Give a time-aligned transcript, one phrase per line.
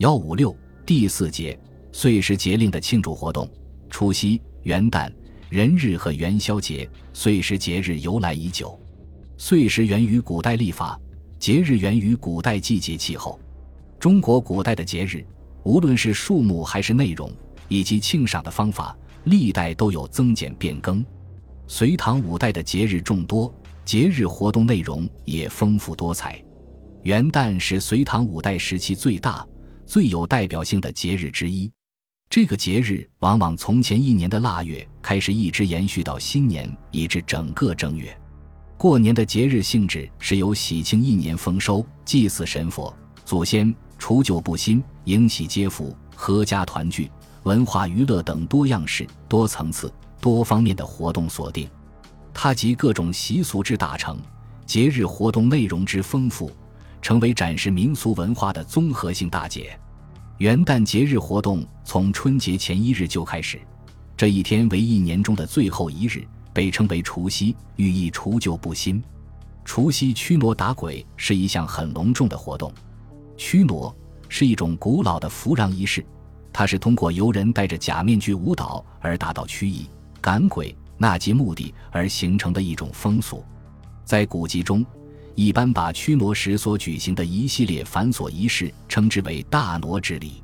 [0.00, 0.56] 幺五六
[0.86, 1.58] 第四节
[1.92, 3.46] 岁时节令的庆祝活动：
[3.90, 5.12] 除夕、元旦、
[5.50, 6.88] 人日和元宵节。
[7.12, 8.80] 岁时节日由来已久，
[9.36, 10.98] 岁时源于古代历法，
[11.38, 13.38] 节日源于古代季节气候。
[13.98, 15.22] 中国古代的节日，
[15.64, 17.30] 无论是数目还是内容，
[17.68, 21.04] 以及庆赏的方法，历代都有增减变更。
[21.66, 23.54] 隋唐五代的节日众多，
[23.84, 26.42] 节日活动内容也丰富多彩。
[27.02, 29.46] 元旦是隋唐五代时期最大、
[29.90, 31.68] 最有代表性的节日之一。
[32.28, 38.16] 这个节日往往从前一年的腊月开始，一直延续到新年，以至整个正月。
[38.78, 47.10] 过年的节日性质是由喜庆一年丰收、祭祀神佛、祖先、除旧布新、迎喜接福、阖家团聚、
[47.42, 51.68] 文化娱乐等多样式、多层次、多方面的活动锁定。
[52.32, 54.16] 它集各种习俗之大成，
[54.64, 56.48] 节日活动内容之丰富。
[57.02, 59.78] 成为展示民俗文化的综合性大节。
[60.38, 63.60] 元旦节日活动从春节前一日就开始，
[64.16, 69.02] 这一天为一年中的最后一日，被称为除夕，寓意除旧布新。
[69.64, 72.72] 除夕驱魔打鬼是一项很隆重的活动。
[73.36, 73.94] 驱魔
[74.28, 76.04] 是一种古老的扶让仪式，
[76.52, 79.86] 它是通过游人戴着假面具舞蹈而达到驱疫、
[80.20, 83.44] 赶鬼、纳吉目的而形成的一种风俗。
[84.04, 84.84] 在古籍中。
[85.34, 90.42] 一般把驱魔时所举行的一系列繁琐仪式称之为大挪之礼。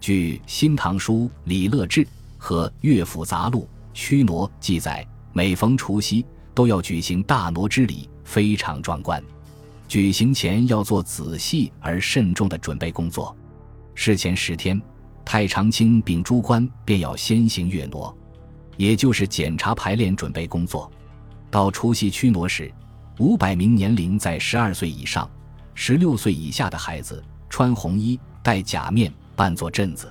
[0.00, 2.04] 据《新唐书·李乐志》
[2.36, 3.62] 和《乐府杂录·
[3.92, 9.22] 驱挪》记载，每逢除夕都要举行大挪之礼，非常壮观。
[9.88, 13.34] 举行前要做仔细而慎重的准备工作。
[13.94, 14.80] 事前十天，
[15.24, 18.16] 太常卿秉诸官便要先行月挪，
[18.76, 20.88] 也就是检查排练准备工作。
[21.50, 22.72] 到除夕驱挪时。
[23.18, 25.28] 五百名年龄在十二岁以上、
[25.74, 30.06] 十六岁以下的孩子穿红衣、戴假面，扮作镇子；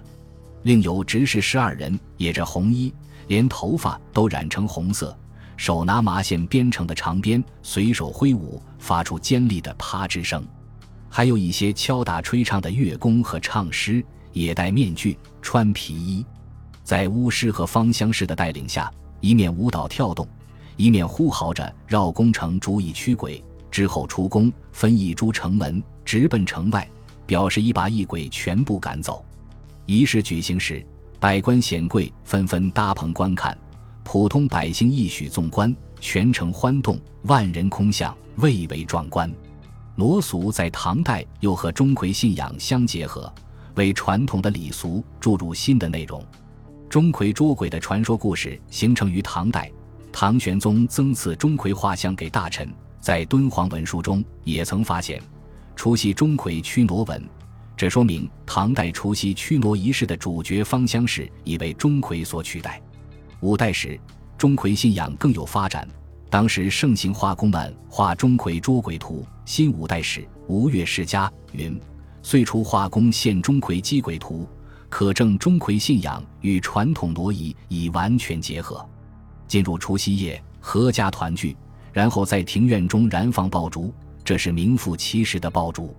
[0.63, 2.93] 另有执事十二人，也着红衣，
[3.27, 5.17] 连头发都染成红色，
[5.55, 10.45] 手拿麻线编成的长鞭，随手挥舞，发出尖利的啪之声。
[11.09, 16.25] 还有一些敲打吹唱的乐工和唱师，也戴面具、穿皮衣，
[16.83, 20.27] 在巫师和芳香师的带领下，一面舞蹈跳动。
[20.77, 26.87] 一面呼号着绕宫城逐以驱鬼，之后出宫分一株城门，直奔城外，
[27.25, 29.25] 表示已把异鬼全部赶走。
[29.87, 30.85] 仪式举行时，
[31.19, 33.57] 百官显贵纷纷搭棚观看，
[34.03, 39.31] 普通百姓亦许纵观，全城欢动，万人空巷，蔚为壮观。
[39.95, 43.33] 罗俗在唐代又和钟馗信仰相结合，
[43.73, 46.23] 为传统的礼俗注入新的内容。
[46.87, 49.71] 钟馗捉鬼的传说故事形成于唐代。
[50.19, 52.67] 唐玄宗赠赐钟馗画像给大臣，
[52.99, 55.21] 在敦煌文书中也曾发现
[55.75, 57.23] 除夕钟馗驱挪文，
[57.75, 62.81] 这说明唐代除夕驱挪仪式的主角方香氏已被钟馗所取代。
[63.41, 63.95] 五代时，
[64.39, 65.87] 钟馗信仰更有发展，
[66.31, 69.23] 当时盛行画工们画钟馗捉鬼图。
[69.45, 71.79] 新五代时，吴越世家云
[72.23, 74.49] ：“岁初画工献钟馗击鬼图，
[74.89, 78.83] 可证钟馗信仰与传统挪移已完全结合。”
[79.47, 81.55] 进入除夕夜，阖家团聚，
[81.93, 83.93] 然后在庭院中燃放爆竹，
[84.23, 85.95] 这是名副其实的爆竹。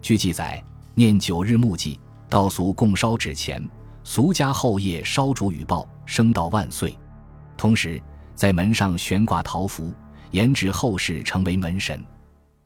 [0.00, 0.62] 据记载，
[0.94, 3.62] 念九日木祭，道俗共烧纸钱，
[4.04, 6.96] 俗家后夜烧竹与爆，升道万岁。
[7.56, 8.00] 同时，
[8.34, 9.92] 在门上悬挂桃符，
[10.30, 12.04] 言指后世成为门神。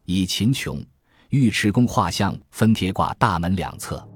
[0.05, 0.85] 以秦琼、
[1.31, 4.07] 尉迟恭画像分贴挂大门两侧。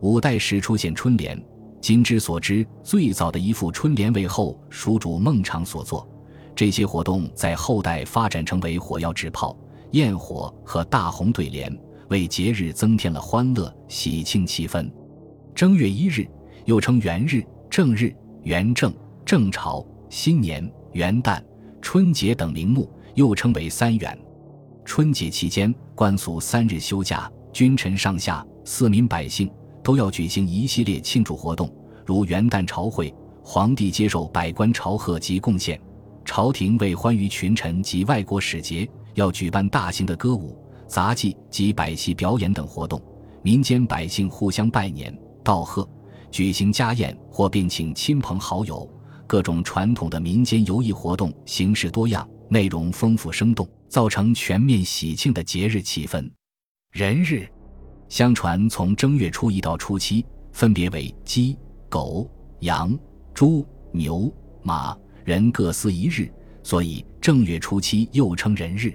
[0.00, 1.40] 五代时出现春联。
[1.82, 6.08] 今之所知，最早的一副春联为后蜀主孟昶所作。
[6.54, 9.58] 这些活动在后代发展成为火药纸炮、
[9.90, 11.76] 焰火和大红对联，
[12.08, 14.88] 为节日增添了欢乐喜庆气氛。
[15.56, 16.24] 正月一日，
[16.66, 18.14] 又称元日、正日、
[18.44, 18.94] 元正、
[19.24, 21.42] 正朝、新年、元旦、
[21.80, 24.16] 春节等名目，又称为三元。
[24.84, 29.50] 春节期间，官俗三日休假，君臣上下、四民百姓。
[29.82, 31.74] 都要举行一系列庆祝活动，
[32.06, 33.12] 如元旦朝会，
[33.42, 35.76] 皇帝接受百官朝贺及贡献；
[36.24, 40.56] 朝廷为欢愉群臣及外国使节，要举办大型的歌舞、
[40.86, 43.00] 杂技及百戏表演等活动；
[43.42, 45.88] 民间百姓互相拜年、道贺，
[46.30, 48.88] 举行家宴或并请亲朋好友。
[49.26, 56.30] 各种传统的民间游艺活动形式多样，内容丰富生动，造成全面喜庆的节日气氛。
[56.92, 57.48] 人日。
[58.12, 60.22] 相传，从正月初一到初七，
[60.52, 61.56] 分别为鸡、
[61.88, 62.94] 狗、羊、
[63.32, 64.30] 猪、牛、
[64.62, 64.94] 马、
[65.24, 66.30] 人各司一日，
[66.62, 68.92] 所以正月初七又称人日。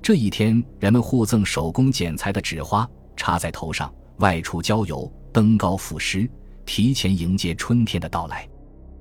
[0.00, 6.26] 这一天，人们互赠手工剪裁的纸花，插在头上，外出郊游、登高赋诗，
[6.64, 8.48] 提前迎接春天的到来。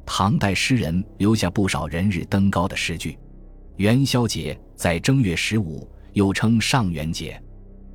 [0.05, 3.17] 唐代诗人留下不少人日登高的诗句。
[3.77, 7.41] 元宵节在正月十五，又称上元节。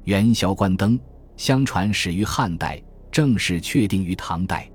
[0.04, 0.98] 元宵观灯，
[1.40, 2.78] 相传始于汉代，
[3.10, 4.70] 正式确定于唐代。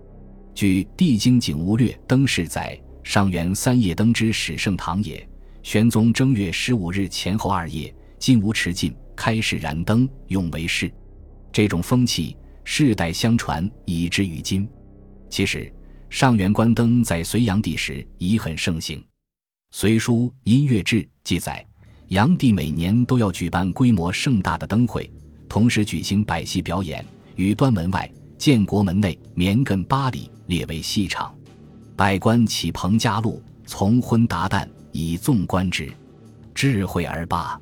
[0.56, 5.30] 据《帝京景物略》灯饰载，上元三夜灯之始盛唐也。
[5.62, 10.92] 玄宗正月十五日前后二夜，金吾持尽，开始燃灯，用为事。
[11.52, 14.68] 这种风气世代相传，以至于今。
[15.30, 15.72] 其实，
[16.10, 18.98] 上元观灯在隋炀帝时已很盛行，
[19.70, 21.64] 《隋书·音乐志》记载，
[22.08, 25.08] 炀帝每年都要举办规模盛大的灯会，
[25.50, 27.06] 同时举行百戏表演，
[27.36, 30.30] 于端门外、建国门内绵亘八里。
[30.48, 31.36] 列为戏场，
[31.96, 35.92] 百官起棚加禄，从昏达旦，以纵观之。
[36.54, 37.60] 智慧而罢，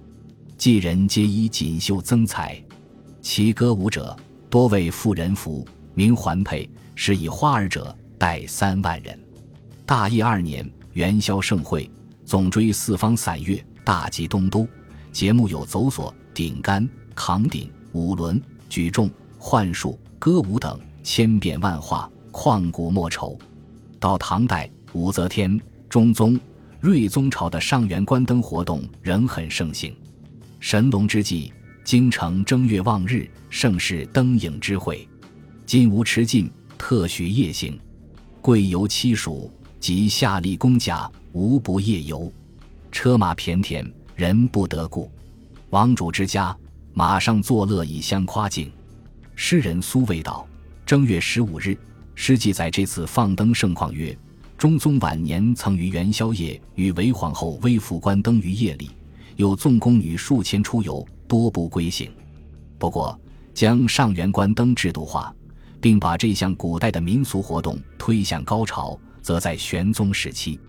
[0.58, 2.62] 妓人皆以锦绣增彩。
[3.22, 4.14] 其歌舞者
[4.50, 9.18] 多为妇人服，名环佩，是以花儿者待三万人。
[9.86, 11.90] 大业二年，元宵盛会，
[12.26, 14.68] 总追四方散乐，大集东都。
[15.14, 22.10] 节目有走索、顶杆、扛鼎、舞轮、举重、幻术、歌舞等，千变万化。
[22.32, 23.38] 旷古莫愁。
[24.00, 26.40] 到唐代，武则天、中宗、
[26.82, 29.96] 睿宗朝的上元观灯活动仍很盛行。
[30.60, 35.08] 神龙之际，京城正月望日，盛世灯影之会。
[35.66, 37.80] 金吾持尽，特许夜行。
[38.42, 42.34] 贵游七属及下吏公家，无不夜游。
[42.92, 45.10] 车马骈田，人不得故。
[45.70, 46.58] 王主之家，
[46.96, 48.72] 马上作乐以相夸敬。
[49.36, 50.48] 诗人苏味道，
[50.86, 51.76] 正月十五日。
[52.14, 54.16] 诗记载这次放灯盛况曰：
[54.56, 58.92] 中宗晚年曾于元宵夜与韦皇后微服观灯于夜里，
[59.36, 62.12] 有纵宫女数千出游，多不归行。
[62.78, 63.20] 不过，
[63.56, 65.34] 将上元观灯制度化，
[65.82, 70.60] 并把这项古代的民俗活动推向高潮，则在玄宗时期。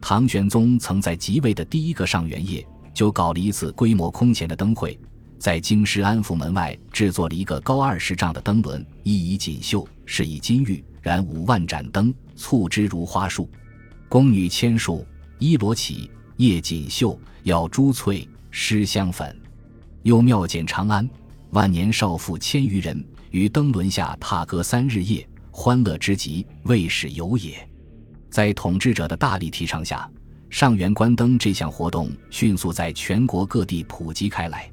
[0.00, 4.98] 唐玄宗曾在即位的第一个上元夜，就搞了一次规模空前的灯会。
[5.38, 13.48] 在京师安福门外制作了一个高二十丈的灯轮，一以锦绣，是以金玉，燃五万盏灯，簇之如花树。
[14.08, 15.06] 宫女千数，
[15.38, 19.36] 衣罗绮，叶锦绣，咬珠翠，施香粉。
[20.02, 21.08] 又妙简长安，
[21.50, 27.56] 万年少妇千余人，于灯轮下踏歌三日夜，欢乐之极，未始有也。
[28.30, 30.08] 在统治者的大力提倡下，
[30.48, 34.70] 上元观灯这项活动迅速在全国各地普及开来。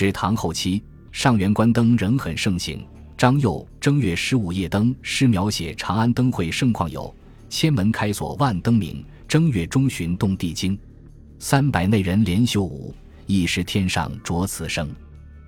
[0.00, 0.82] 至唐后期，
[1.12, 2.82] 上元观灯仍很盛行。
[3.18, 7.14] 张佑《正月十五夜灯》诗描写长安灯会盛况有
[7.50, 10.78] ：“千门开锁万灯明，正月中旬动地惊。
[11.38, 12.94] 三百内人连袖舞，
[13.26, 14.88] 一时天上着此声。”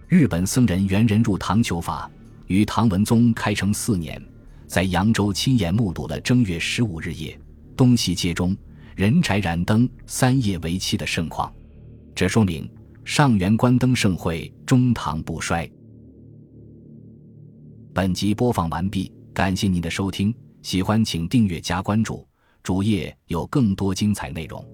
[0.07, 2.11] 日本僧人猿人入唐求法，
[2.47, 4.23] 于唐文宗开成四年，
[4.67, 7.41] 在扬州亲眼目睹了正月十五日夜
[7.75, 8.55] 东西街中
[8.95, 11.51] 人柴燃灯三夜为期的盛况。
[12.15, 12.69] 这说明。
[13.05, 15.69] 上元观灯盛会，中堂不衰。
[17.93, 22.27] 本集播放完毕，感谢您的收听，喜欢请订阅加关注，
[22.63, 24.65] 主页有更多精彩内容。